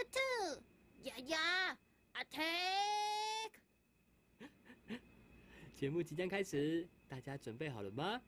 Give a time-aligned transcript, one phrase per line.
[0.00, 0.62] 兔兔，
[1.02, 1.78] 呀呀
[2.14, 3.50] ，attack！
[5.76, 8.22] 节目即将开始，大家准备好了吗？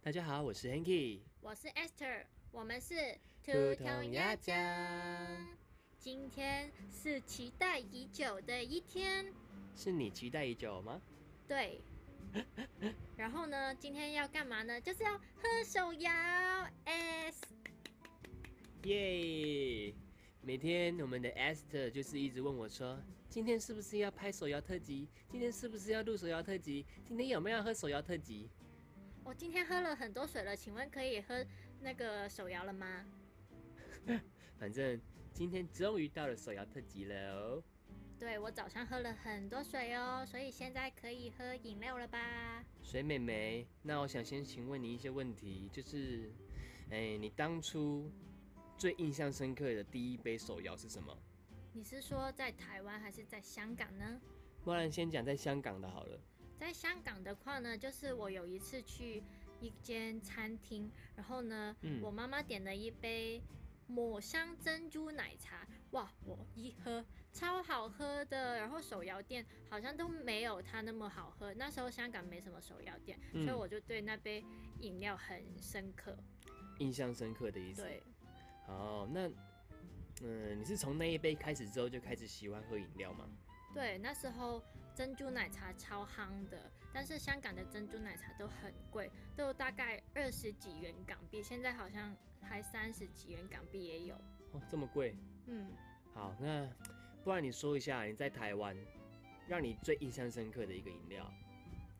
[0.00, 1.22] 大家好，我是 Hanky。
[1.40, 4.54] 我是 Esther，我们是兔童鸭酱。
[5.98, 9.34] 今天是期待已久的一天，
[9.74, 11.02] 是你期待已久吗？
[11.48, 11.80] 对。
[13.16, 14.80] 然后呢，今天要干嘛呢？
[14.80, 16.10] 就是要喝手摇
[16.84, 17.46] S。
[18.84, 19.94] 耶！
[20.40, 25.08] 每天我们的 Esther 就是一直问我说，今天是不是要拍手摇特辑？
[25.30, 26.86] 今天是不是要录手摇特辑？
[27.06, 28.48] 今天有没有要喝手摇特辑？
[29.24, 31.44] 我今天喝了很多水了，请问可以喝
[31.80, 33.04] 那个手摇了吗？
[34.58, 34.98] 反正
[35.34, 37.62] 今天终于到了手摇特辑了哦。
[38.18, 42.64] 对，我早上喝了很多水哦，所以现在可以喝饮料了吧？
[42.82, 46.30] 水妹妹，那我想先请问你一些问题，就是，
[46.90, 48.10] 哎，你当初
[48.76, 51.16] 最印象深刻的第一杯手摇是什么？
[51.72, 54.20] 你是说在台湾还是在香港呢？
[54.64, 56.20] 不然先讲在香港的好了。
[56.58, 59.22] 在香港的话呢，就是我有一次去
[59.60, 63.40] 一间餐厅，然后呢，嗯我妈妈点了一杯
[63.86, 71.52] 抹香珍珠奶茶，哇，我一喝超好喝的，然后手摇店好像都没有它那么好喝。
[71.54, 74.44] 那时候香港没什么手摇店，嗯所以我就对那杯
[74.80, 76.16] 饮料很深刻。
[76.78, 77.82] 印象深刻的意思。
[77.82, 78.02] 对，
[78.66, 79.28] 哦，那，
[80.22, 83.28] 嗯、你是从那一杯开始之后就开始喜欢喝饮料吗？
[83.74, 84.62] 对，那时候
[84.94, 94.14] 珍珠奶茶超夯的，但是香港的珍珠奶茶都很贵，都大概二十几元港币，现在好像还三十几元港币也有。
[94.52, 95.14] 哦，这么贵。
[95.48, 95.66] 嗯，
[96.14, 96.68] 好，那
[97.24, 98.76] 不然你说一下你在台湾
[99.46, 101.30] 让你最印象深刻的一个饮料。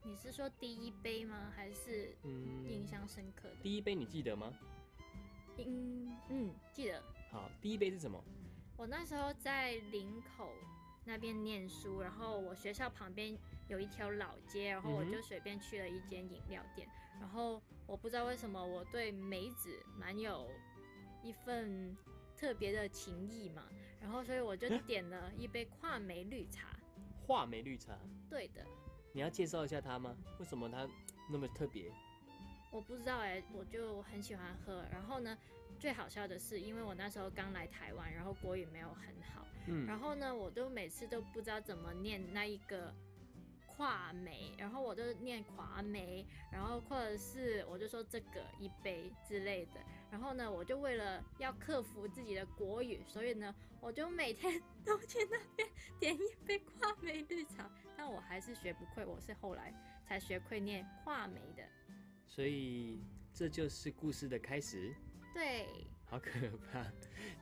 [0.03, 1.51] 你是说第一杯吗？
[1.55, 3.55] 还是嗯，印象深刻的？
[3.61, 4.53] 第一杯你记得吗？
[5.57, 8.23] 嗯嗯，记得好，第一杯是什么？
[8.77, 10.53] 我那时候在林口
[11.03, 13.37] 那边念书，然后我学校旁边
[13.67, 16.87] 有一条老街，然后我就随便去了一间饮料店，
[17.19, 20.49] 然后我不知道为什么我对梅子蛮有
[21.21, 21.95] 一份
[22.39, 23.63] 特别的情谊嘛，
[23.99, 26.69] 然后所以我就点了一杯话梅绿茶。
[27.27, 27.99] 话梅绿茶。
[28.29, 28.65] 对的，
[29.11, 30.15] 你要介绍一下它吗？
[30.39, 30.87] 为什么它
[31.29, 31.91] 那么特别？
[32.71, 34.85] 我不知道哎、我就很喜欢喝。
[34.89, 35.37] 然后呢，
[35.79, 42.93] 最好笑的是，因为我那时候刚来台湾，然后国语没有很好，嗯，然后呢，我都每次都不知道怎么念那一个
[43.79, 49.79] 跨梅，然后我就念华梅，然后或者是我就说这个一杯之类的。
[50.11, 59.73] 然后呢，我就为了要克服自己的国语，所以呢，我就每天都去那边点一杯跨梅绿茶，但我还是学不会，我是后来
[60.05, 61.63] 才学会念跨梅的。
[62.27, 63.01] 所以
[63.33, 64.93] 这就是故事的开始。
[65.33, 65.65] 对，
[66.03, 66.31] 好可
[66.69, 66.85] 怕！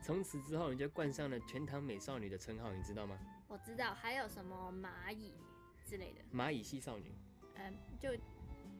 [0.00, 3.18] 从此之后，你就冠上了全糖美少女的称号，你知道吗？
[3.48, 5.32] 我知道还有什么蚂蚁
[5.88, 7.14] 之类的，蚂蚁系少女。
[7.54, 8.10] 嗯，就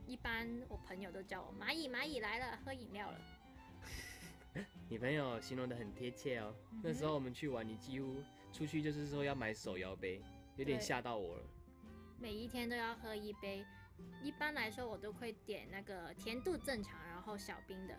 [0.06, 3.18] 一般我朋友都叫我蚂蚁，蚂蚁来了，喝饮料了。
[4.90, 6.54] 你朋友形容的很贴切哦。
[6.82, 8.16] 那时候我们去玩，你几乎
[8.52, 10.22] 出去就是说要买手摇杯，
[10.56, 11.42] 有点吓到我了。
[12.18, 13.64] 每一天都要喝一杯。
[14.22, 17.94] 一般来说，我都会点那个甜度正常，然后小冰的。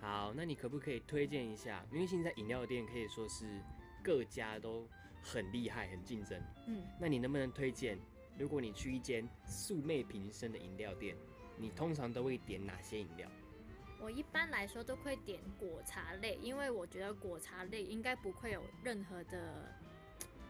[0.00, 1.84] 好，那你可不可以推荐一下？
[1.92, 3.60] 因为现在饮料店可以说是
[4.02, 4.88] 各家都
[5.32, 6.40] 很厉害、很竞争。
[6.66, 7.98] 嗯，那你能不能推荐，
[8.38, 11.16] 如果你去一间素昧平生的饮料店，
[11.56, 13.28] 你通常都会点哪些饮料？
[13.98, 19.74] 我一般来说都会点果茶类，因为我觉得果茶类应该不会有任何的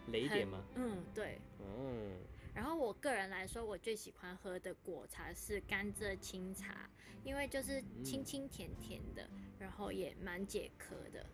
[0.08, 0.62] 雷点吗？
[0.74, 1.38] 嗯，对。
[1.60, 2.10] 哦，
[2.52, 6.90] 然后我个人来说，我最喜欢喝的果茶是甘蔗清茶，
[7.24, 11.24] 因为就是清清甜甜的，然后也蛮解渴的，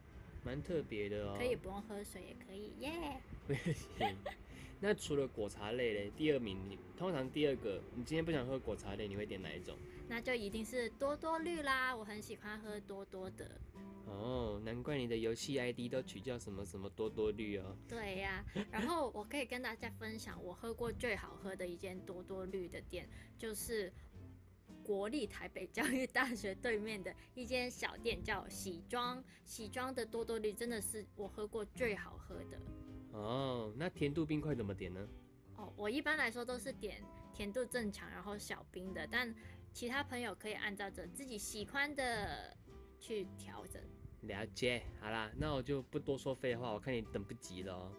[0.45, 1.35] 蛮特别的哦。
[1.37, 3.21] 可以不用喝水也可以耶。
[4.81, 9.77] 那除了果茶类嘞，第二名你通常第二个，你今天不想喝果茶类，你会点哪一种？
[10.09, 13.61] 那就一定是多多绿啦，我很喜欢喝多多的。
[14.06, 17.77] 哦，难怪你的游戏 ID 都取叫什么什么多多绿哦。
[17.88, 23.91] 对呀、然后我可以跟大家分享，我喝过最好喝的一间多多绿的店，就是
[24.84, 29.23] 国立台北教育大学对面的一间小店，叫喜庄。
[29.44, 32.58] 喜庄的多多绿真的是我喝过最好喝的。
[33.12, 35.08] 哦，那甜度冰块怎么点呢？
[35.56, 37.02] 哦，我一般来说都是点
[37.32, 39.34] 甜度正常，然后小冰的，但
[39.73, 42.56] 其他朋友可以按照着自己喜欢的
[42.99, 43.82] 去调整。
[44.23, 47.93] 了解，好啦，那我就不多说废话，我看你等不及了哦。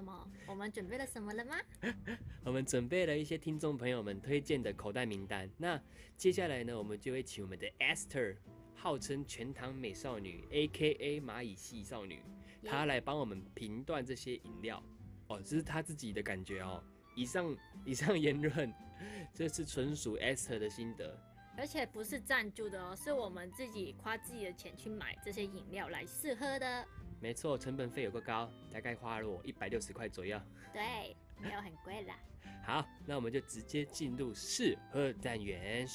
[0.00, 0.28] 什什么？
[0.46, 1.56] 我们准备了什么了吗？
[2.44, 5.48] 我们准备了一些听众朋友们推荐的口袋名单。
[5.58, 5.80] 那
[6.16, 8.36] 接下来呢，我们就会请我们的 Esther，
[8.74, 12.22] 号称全糖美少女，A.K.A 蚂蚁系少女，
[12.64, 14.82] 她来帮我们评断这些饮料。
[15.28, 16.82] 哦，这是她自己的感觉哦。
[17.14, 18.72] 以上以上言论，
[19.34, 21.18] 这是纯属 Esther 的心得。
[21.60, 26.88] 而且不是赞助的哦，是我们自己花自己的钱去买这些饮料来试喝的。
[27.20, 30.40] 没错，成本费有个高，大概花了我一百六十块左右。
[30.72, 32.18] 对，没有很贵啦。
[32.64, 35.86] 好，那我们就直接进入试喝单元。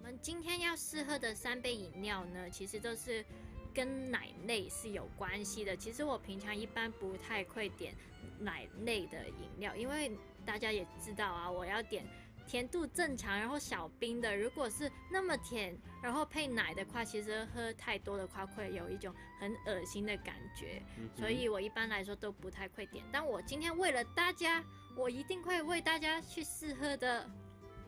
[0.00, 3.24] 我们今天要试喝的三杯饮料呢，其实都是
[3.72, 5.76] 跟奶类是有关系的。
[5.76, 7.94] 其实我平常一般不太会点
[8.40, 10.10] 奶类的饮料，因为
[10.44, 12.04] 大家也知道啊，我要点。
[12.46, 20.82] 甜度正常，然后小冰的，如果是那么甜，然后配奶的话，其实喝太多的话会有一种很恶心的感觉，
[21.14, 23.04] 所以我一般来说都不太会点。
[23.12, 24.64] 但我今天为了大家，
[24.96, 27.28] 我一定会为大家去试喝的。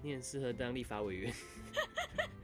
[0.03, 1.33] 你很适合当立法委员。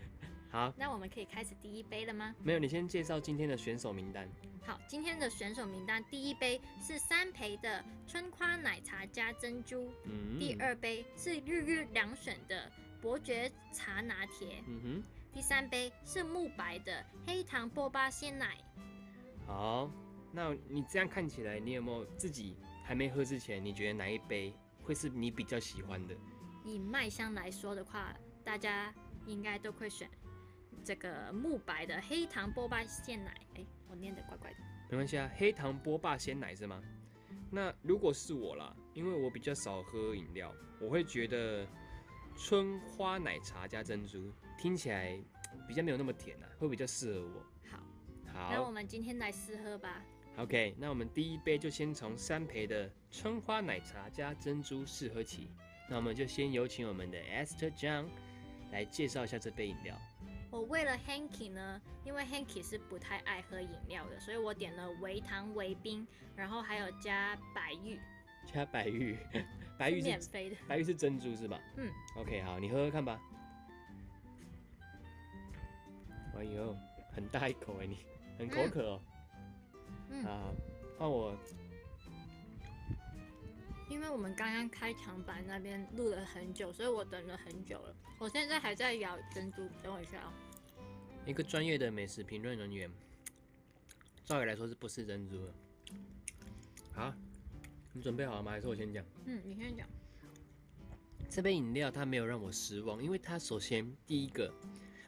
[0.54, 2.32] 好，那我们可以开始第一杯了吗？
[2.40, 4.28] 没有，你先介绍今天的选手名单。
[4.64, 12.70] 好，今天的选手名单，第一杯是三培的春花奶茶加珍珠，嗯，第二杯是日日两选的
[13.02, 15.02] 伯爵茶拿铁，嗯哼，
[15.32, 18.56] 第三杯是慕白的黑糖波巴鲜奶。
[19.48, 19.90] 好，
[20.30, 24.54] 那你这样看起来，你有没有自己还没喝之前，你觉得哪一杯
[24.84, 26.14] 会是你比较喜欢的？
[26.64, 28.14] 以麦香来说的话，
[28.44, 28.94] 大家
[29.26, 30.08] 应该都会选。
[30.84, 34.56] 这个慕白的黑糖波霸鲜奶，哎，我念的怪怪的，
[34.90, 36.82] 没关系啊，黑糖波霸鲜奶是吗？
[37.50, 41.66] 那如果是我啦，因为我比较少喝饮料，我会觉得
[42.36, 45.18] 春花奶茶加珍珠听起来
[45.66, 47.46] 比较没有那么甜啊，会比较适合我。
[47.70, 47.78] 好，
[48.32, 50.04] 好，那我们今天来试喝吧。
[50.36, 55.48] OK，那我们第一杯就先从三培的春花奶茶加珍珠试喝起。
[55.88, 58.06] 那我们就先有请我们的 Esther Zhang
[58.72, 59.96] 来介绍一下这杯饮料。
[60.54, 66.06] 我为了 Hanky 呢，因为 Hanky 是不太爱喝饮料的，所以我点了微糖微冰，
[66.36, 67.98] 然后还有加白玉，
[68.46, 69.18] 加白玉，
[69.76, 71.60] 白玉是免费的，白玉是珍珠是吧？
[71.76, 73.20] 嗯，OK，好，你喝喝看吧。
[76.38, 76.76] 哎呦，
[77.12, 77.98] 很大一口哎，你
[78.38, 79.00] 很口渴哦。
[80.10, 80.54] 嗯，啊，
[81.00, 81.36] 换我。
[83.90, 87.94] 因为我们刚刚开场版那边录了很久，所以我等了很久了。
[88.18, 90.32] 我现在还在咬珍珠，等我一下啊。
[91.26, 92.90] 一个专业的美食评论人员，
[94.24, 95.54] 照理来说是不是珍珠的？
[96.92, 97.14] 好，
[97.92, 98.50] 你准备好了吗？
[98.50, 99.04] 还是我先讲？
[99.24, 99.88] 嗯，你先讲。
[101.30, 104.52] 这杯饮料它没有让我失望，因为它首先第一个，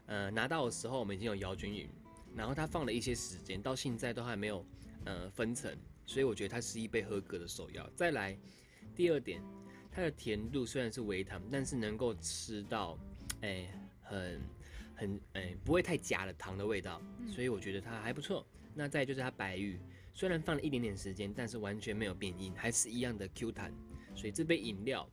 [0.07, 1.89] 呃，拿到的时候我们已经有摇均匀，
[2.35, 4.65] 然后它放了一些时间，到现在都还没有
[5.05, 5.77] 呃分层，
[6.07, 7.89] 所以我觉得它是一杯合格的首要。
[7.91, 8.37] 再来。
[8.95, 9.43] 第二点，
[9.93, 12.99] 它的甜度虽然是微糖，但是能够吃到，
[13.43, 13.69] 哎，
[14.01, 14.41] 很
[14.97, 18.47] 很哎，不会太假的糖的味道，所以我觉得它还不错。
[18.75, 19.79] 那再就是它白玉，
[20.13, 23.73] 虽然放了一点点时间，但是完全没有变硬，还是一样的 Q 弹，
[24.15, 25.09] 所以这杯饮料，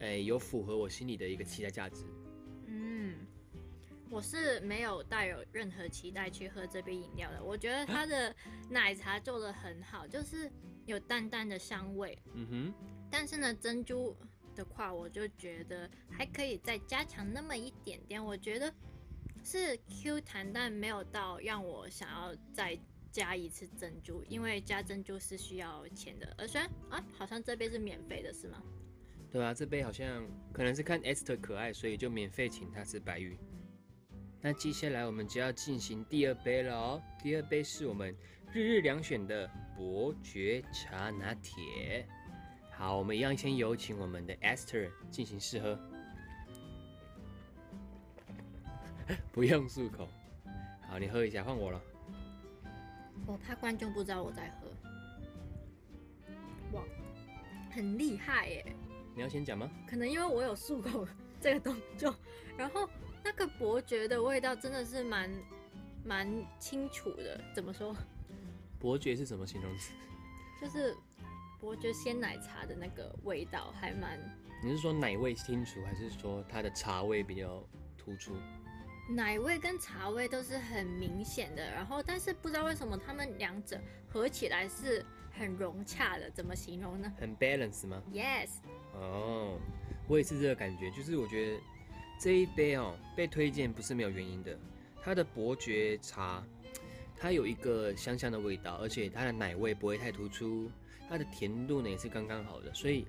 [0.00, 2.04] 哎，有符合我心里的一个期待价值。
[2.66, 3.14] 嗯，
[4.10, 8.34] 我是没有带有任何期待去喝这杯饮料的，我觉得它的
[8.68, 10.50] 奶茶做的很好，就是。
[10.86, 12.74] 有淡淡的香味，嗯哼，
[13.10, 14.16] 但是呢，珍珠
[14.56, 18.24] 的话，我就觉得还可以再加强那么一点点。
[18.24, 18.72] 我觉得
[19.44, 22.76] 是 Q 弹，但没有到让我想要再
[23.12, 26.34] 加一次珍珠，因为加珍珠是需要钱的。
[26.36, 28.60] 而虽然啊，好像这杯是免费的，是吗？
[29.30, 33.38] 对啊，这杯好像可能是看 Esther 可爱，所以就免费请他吃白玉。
[34.40, 38.16] 那接下来我们就要进行第二杯了哦，第二杯是我们。
[38.52, 42.08] 日日两选的伯爵茶拿铁，
[42.78, 45.78] 好，我们一样先有请我们的 Esther 进行试喝，
[49.32, 50.06] 不用漱口。
[50.86, 51.80] 好，你喝一下，换我了。
[53.26, 54.68] 我怕观众不知道我在喝。
[56.72, 56.84] 哇，
[57.70, 58.76] 很厉害耶！
[59.14, 59.70] 你要先讲吗？
[59.86, 61.08] 可能因为我有漱口
[61.40, 62.14] 这个动作，
[62.58, 62.86] 然后
[63.24, 65.30] 那个伯爵的味道真的是蛮
[66.04, 66.28] 蛮
[66.58, 67.40] 清楚的。
[67.54, 67.96] 怎么说？
[68.78, 69.94] 伯爵是什么形容词？
[70.60, 70.94] 就是
[71.60, 74.18] 伯爵鲜奶茶的那个味道，还蛮……
[74.62, 77.62] 你是说奶味清楚，还是说它的茶味比较
[77.96, 78.36] 突出？
[79.08, 87.12] 奶味跟茶味都是很明显的，然后但是不知道为什么它们两者合起来是很融洽的，怎么形容呢？
[87.18, 88.48] 很 balance 吗？Yes。
[88.94, 89.58] 哦，
[90.08, 91.60] 我也是这个感觉，就是我觉得
[92.20, 94.58] 这一杯哦被推荐不是没有原因的，
[95.02, 96.44] 它的伯爵茶。
[97.18, 100.70] 它有一个香香的味道，而且它的奶味不会太突出，
[101.08, 103.06] 它的甜度呢也是刚刚好的，所以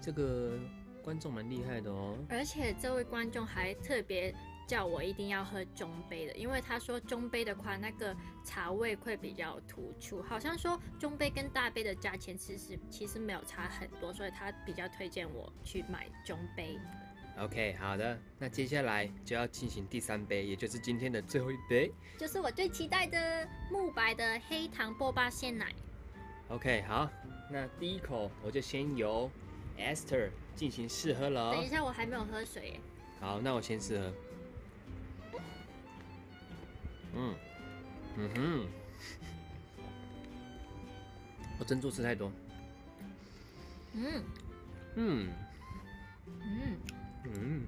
[0.00, 0.58] 这个
[1.02, 2.16] 观众蛮厉害的哦。
[2.28, 4.34] 而且这位观众还特别
[4.66, 16.78] 叫我一定要喝中杯的，因为他说中杯的话，那个茶味会比较突出，好像说中杯跟大杯的价钱其实其实没有差很多，所以他比较推荐我去买中杯。
[17.38, 21.90] OK，好的，那接下来就要进行第三杯，也就是今天的最后一杯。
[22.18, 25.74] 就是我最期待的慕白的黑糖波霸鲜奶。
[26.50, 27.08] OK，好，
[27.48, 29.30] 那第一口我就先由
[29.78, 31.52] Esther 进行试喝了哦。
[31.54, 32.80] 等一下，我还没有喝水耶。
[33.20, 34.12] 好，那我先试喝。
[37.14, 37.34] 嗯，
[38.16, 38.66] 嗯哼，
[41.58, 42.32] 我珍珠吃太多。
[43.94, 44.24] 嗯
[44.96, 45.28] 嗯
[46.26, 46.76] 嗯，
[47.24, 47.66] 嗯，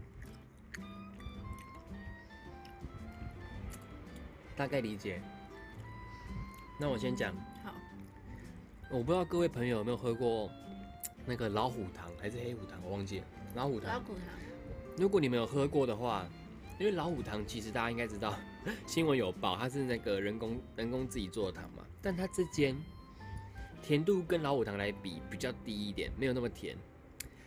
[4.56, 5.20] 大概理解。
[6.80, 7.51] 那我先讲，好，
[8.92, 10.50] 我不知道各位朋友有没有喝过
[11.24, 13.24] 那个老虎糖还是黑虎糖，我忘记了。
[13.54, 14.24] 老虎糖，老虎糖。
[14.98, 16.28] 如果你们有喝过的话，
[16.78, 18.38] 因为老虎糖其实大家应该知道，
[18.86, 22.76] 新闻有报，它是那个人工人工自己做的糖嘛，但它之间
[23.82, 26.76] 甜度跟老虎糖来比比较低一点，没有那么甜。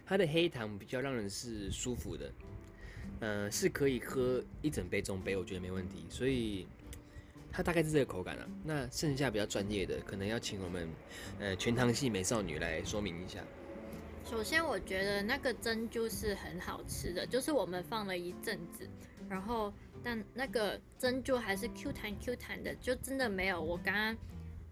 [0.03, 2.33] 它的黑糖比较让人是舒服的，
[3.19, 6.07] 呃，是可以喝一整杯中杯，我觉得没问题。
[6.09, 6.65] 所以
[7.55, 8.45] 它大概是这个口感啊。
[8.65, 10.89] 那剩下比较专业的，可能要请我们
[11.39, 13.39] 呃全糖系美少女来说明一下。
[14.29, 18.89] 首先，我觉得那个珍珠是很好吃的，就是我们放了一阵子，
[19.29, 19.71] 然后
[20.03, 24.17] 但那个珍珠还是 Q 弹 Q 弹的，就真的没有我刚刚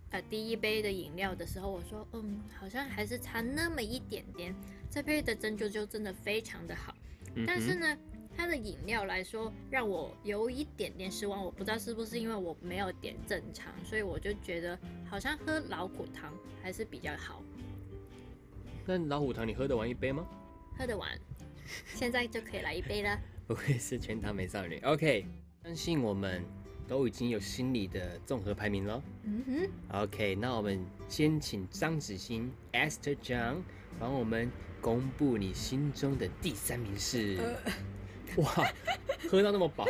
[0.10, 4.54] 呃第一杯的饮料的时候，我说嗯，好像还是差那么一点点。
[4.90, 6.96] 这杯的珍珠就真的非常的好，
[7.48, 7.98] 但是呢，
[8.36, 14.78] 它的饮料来说让我有一点点失望，我不知道是不是因为我没有点正常，所以我就觉得
[15.10, 17.42] 好像喝老虎汤还是比较好。
[18.86, 20.26] 那老虎糖你喝得完一杯吗？
[20.78, 21.10] 喝得完，
[21.96, 23.18] 现在就可以来一杯了。
[23.48, 24.80] 不愧是全糖美少女。
[24.80, 25.26] OK，
[25.64, 26.44] 相信我们
[26.88, 29.02] 都已经有心理的综合排名了。
[29.24, 33.62] 嗯哼，OK，那我们先请张子欣 Esther 张
[34.00, 34.50] 帮我们
[34.82, 37.38] 公布你心中的第三名是。
[38.38, 38.72] 哇，
[39.30, 39.88] 喝到那么饱，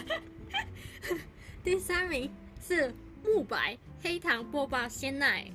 [1.62, 2.92] 第三名是
[3.24, 5.50] 慕白黑糖波霸鲜奶，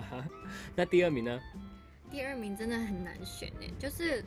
[0.74, 1.40] 那第二名呢？
[2.10, 3.66] 第二名真的很难选呢。
[3.78, 4.24] 就是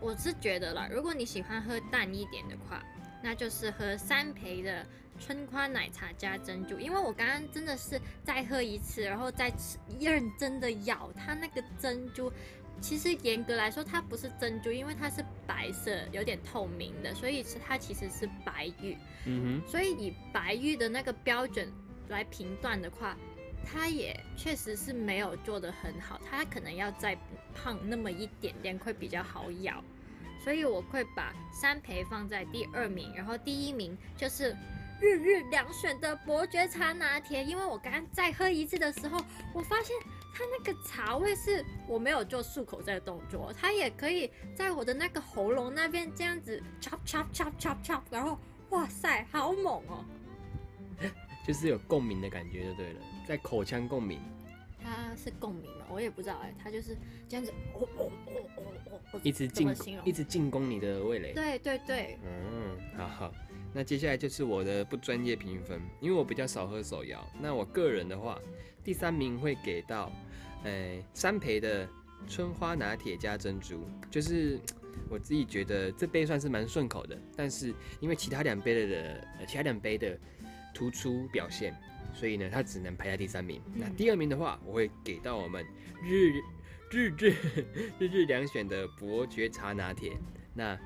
[0.00, 2.82] 我是觉得啦，如果你喜欢喝淡一点的话，
[3.22, 4.84] 那就是喝三培的
[5.20, 6.78] 春花奶茶加珍珠。
[6.80, 12.32] 因为我刚刚真的是再喝一次，然后再吃认真的咬它那个珍珠。
[12.80, 18.96] 其实严格来说，它不是珍珠，因为它是白色，有点透明的，所以是它其实是白玉。
[19.26, 21.72] 嗯哼所以以白玉的那个标准
[22.08, 23.16] 来评断的话，
[23.64, 27.16] 它也确实是没有做的很好，它可能要再
[27.54, 29.82] 胖那么一点点会比较好咬。
[30.42, 34.54] 所以我会把三培放在第二名，然后第一名就是
[35.00, 39.96] 日日两选的伯爵茶拿铁，因为我刚刚再喝一次的时候，我发现
[40.34, 48.36] 它那个茶味是我没有做漱口这个动作，它也可以在我的那个喉咙那边这样子 chop chop chop chop chop，然后
[48.70, 50.04] 哇塞，好猛哦！
[50.98, 51.08] 哼，
[51.46, 54.20] 就是有共鸣的感觉就对了，在口腔共鸣，
[54.82, 55.86] 它是共鸣吗？
[55.88, 56.96] 我也不知道哎，它就是
[57.28, 59.72] 这样子，哦哦哦哦哦哦，一直进
[60.04, 61.32] 一直进攻你的味蕾。
[61.32, 63.32] 对对对，嗯，好好。
[63.74, 67.28] 那接下来就是我的不专业评分，因为我比较少喝手摇。
[67.40, 68.38] 那我个人的话，
[68.84, 70.12] 第三名会给到，
[70.62, 71.88] 呃，三培的
[72.28, 74.60] 春花拿铁加珍珠，就是
[75.10, 78.96] 我自己觉得这杯算是蛮顺口的，但是因为其他两杯的
[79.40, 80.16] 呃其他两杯的
[80.72, 81.74] 突出表现，
[82.14, 83.60] 所以呢，它只能排在第三名。
[83.74, 85.66] 那第二名的话，我会给到我们
[86.00, 87.34] 日日 日
[87.98, 90.12] 日日两选的伯爵茶拿铁。
[90.56, 90.78] 那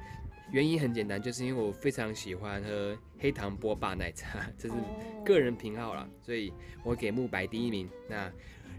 [0.51, 6.53] 原因很简单，就是因为我非常喜欢喝黑糖波霸奶茶，这是哦个人偏好啦，所以
[6.83, 7.89] 我给慕白第一名。
[8.09, 8.33] 那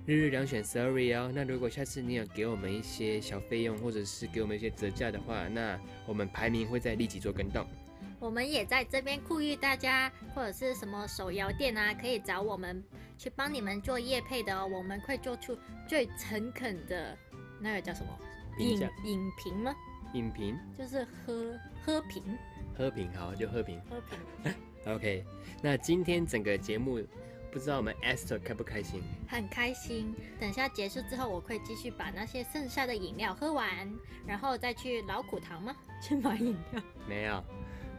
[0.06, 1.32] 日日两选 sorry 哦。
[1.34, 7.68] 那如果下次你有给我们一些小费用，或者是给我们一些折价的话，那我们排名会再立即做跟动。
[8.20, 12.84] 我们也在这边呼吁大家，或者是什么手摇店啊，可以找我们
[13.18, 14.68] 去帮你们做业配的哦。
[14.68, 15.56] 我们会做出
[15.88, 17.16] 最诚恳的
[17.62, 18.08] 那个叫什么
[18.58, 19.74] 影影评吗？
[20.14, 22.24] 影评就是喝喝瓶
[22.76, 23.80] 喝瓶好就喝瓶。
[23.90, 24.54] 喝瓶，
[24.96, 25.26] OK，
[25.62, 27.02] 那今天整个节目
[27.52, 29.02] 不知道我们 Esther 开不开心？
[29.28, 30.14] 很开心。
[30.40, 33.68] 等下结束之后，我会继续把那些剩下的饮料喝完，
[34.26, 35.76] 然后再去老苦堂吗？
[36.02, 36.82] 去买饮料。
[37.08, 37.44] 没有，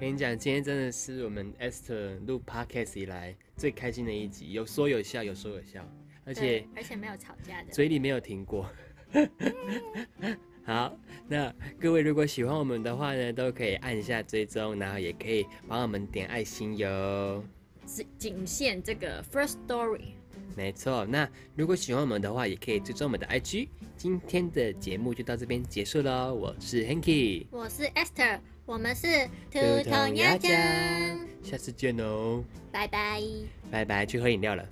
[0.00, 5.86] 跟你讲，今天真的是我们 Esther 录 Podcast 以来最开心的一集，有说有笑，有说有笑。
[6.24, 7.70] 而且而且没有吵架的。
[7.70, 8.70] 嘴里没有停过。
[10.70, 10.96] 好，
[11.26, 17.42] 那各位如果喜欢我们的话呢，都可以按下追踪，然后也可以帮我们点爱心哟。
[17.84, 20.12] 只仅限这个 first story。
[20.56, 23.66] 没错，那如果喜欢我们的话，也可以追踪我们的 IG。
[23.96, 30.52] 今天的节目就到这边结束喽，我是 Hanky，我是 Esther，我们是兔兔头鸭酱，
[31.42, 33.20] 下次见哦，拜拜。
[33.72, 34.64] 拜拜，去喝饮料了。